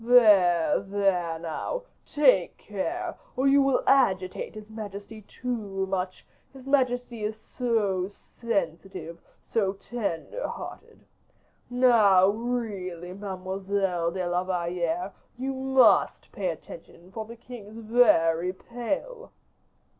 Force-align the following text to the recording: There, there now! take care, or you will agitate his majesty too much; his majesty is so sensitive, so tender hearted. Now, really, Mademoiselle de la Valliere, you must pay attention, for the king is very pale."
There, 0.03 0.79
there 0.79 1.37
now! 1.37 1.83
take 2.07 2.57
care, 2.57 3.15
or 3.37 3.47
you 3.47 3.61
will 3.61 3.83
agitate 3.85 4.55
his 4.55 4.67
majesty 4.67 5.21
too 5.27 5.85
much; 5.85 6.25
his 6.51 6.65
majesty 6.65 7.23
is 7.23 7.35
so 7.39 8.07
sensitive, 8.09 9.21
so 9.47 9.73
tender 9.73 10.47
hearted. 10.47 11.05
Now, 11.69 12.29
really, 12.29 13.13
Mademoiselle 13.13 14.09
de 14.09 14.27
la 14.27 14.43
Valliere, 14.43 15.11
you 15.37 15.53
must 15.53 16.31
pay 16.31 16.49
attention, 16.49 17.11
for 17.11 17.25
the 17.25 17.35
king 17.35 17.67
is 17.67 17.77
very 17.77 18.53
pale." 18.53 19.31